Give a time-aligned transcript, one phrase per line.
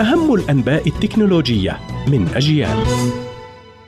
[0.00, 2.78] أهم الأنباء التكنولوجية من أجيال.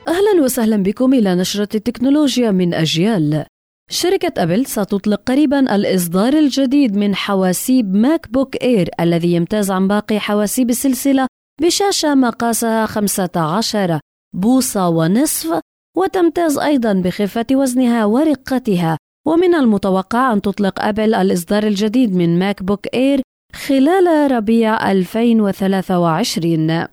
[0.07, 3.45] أهلا وسهلا بكم إلى نشرة التكنولوجيا من أجيال.
[3.91, 10.19] شركة أبل ستطلق قريبا الإصدار الجديد من حواسيب ماك بوك إير الذي يمتاز عن باقي
[10.19, 11.27] حواسيب السلسلة
[11.61, 13.99] بشاشة مقاسها 15
[14.35, 15.59] بوصة ونصف
[15.97, 18.97] وتمتاز أيضا بخفة وزنها ورقتها.
[19.27, 23.21] ومن المتوقع أن تطلق أبل الإصدار الجديد من ماك بوك إير
[23.55, 26.85] خلال ربيع 2023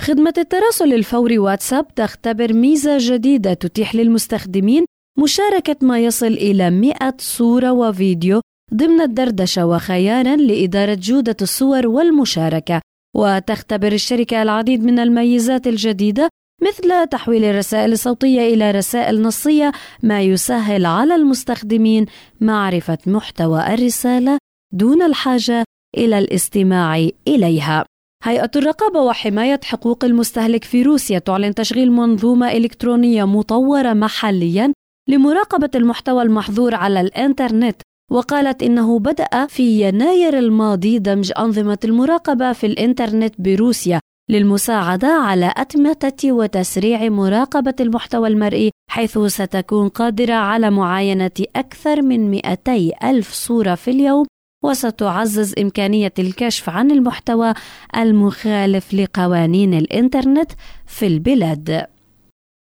[0.00, 4.84] خدمة التراسل الفوري واتساب تختبر ميزة جديدة تتيح للمستخدمين
[5.22, 8.40] مشاركة ما يصل إلى 100 صورة وفيديو
[8.74, 12.80] ضمن الدردشة وخيارا لإدارة جودة الصور والمشاركة.
[13.16, 16.28] وتختبر الشركة العديد من الميزات الجديدة
[16.62, 22.06] مثل تحويل الرسائل الصوتية إلى رسائل نصية ما يسهل على المستخدمين
[22.40, 24.38] معرفة محتوى الرسالة
[24.72, 25.64] دون الحاجة
[25.96, 27.84] إلى الاستماع إليها.
[28.24, 34.72] هيئة الرقابة وحماية حقوق المستهلك في روسيا تعلن تشغيل منظومة إلكترونية مطورة محليا
[35.08, 37.76] لمراقبة المحتوى المحظور على الإنترنت
[38.12, 46.32] وقالت إنه بدأ في يناير الماضي دمج أنظمة المراقبة في الإنترنت بروسيا للمساعدة على أتمتة
[46.32, 53.90] وتسريع مراقبة المحتوى المرئي حيث ستكون قادرة على معاينة أكثر من 200 ألف صورة في
[53.90, 54.26] اليوم
[54.64, 57.54] وستعزز إمكانية الكشف عن المحتوى
[57.96, 60.52] المخالف لقوانين الإنترنت
[60.86, 61.86] في البلاد.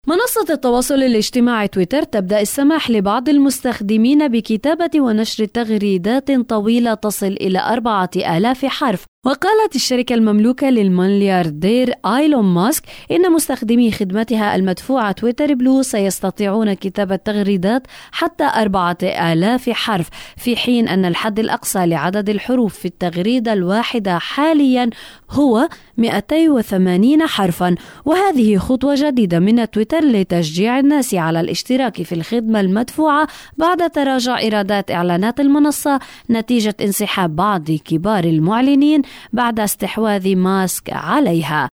[0.08, 8.10] منصة التواصل الاجتماعي تويتر تبدأ السماح لبعض المستخدمين بكتابة ونشر تغريدات طويلة تصل إلى أربعة
[8.18, 16.74] آلاف حرف وقالت الشركة المملوكة للملياردير آيلون ماسك إن مستخدمي خدمتها المدفوعة تويتر بلو سيستطيعون
[16.74, 23.54] كتابة تغريدات حتى أربعة آلاف حرف في حين أن الحد الأقصى لعدد الحروف في التغريدة
[23.54, 24.90] الواحدة حاليا
[25.30, 27.76] هو 280 حرفا.
[28.06, 33.28] وهذه خطوة جديدة من تويتر لتشجيع الناس على الاشتراك في الخدمة المدفوعة
[33.58, 36.00] بعد تراجع إيرادات إعلانات المنصة
[36.30, 39.02] نتيجة انسحاب بعض كبار المعلنين
[39.34, 41.70] بعد استحواذ ماسك عليها.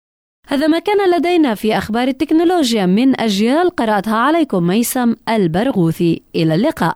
[0.47, 3.69] هذا ما كان لدينا في أخبار التكنولوجيا من أجيال.
[3.69, 6.21] قرأتها عليكم ميسم البرغوثي.
[6.35, 6.95] إلى اللقاء.